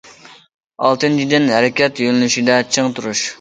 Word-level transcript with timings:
ئالتىنچىدىن، 0.87 1.45
ھەرىكەت 1.57 2.03
يۆنىلىشىدە 2.07 2.57
چىڭ 2.73 2.91
تۇرۇش. 2.97 3.25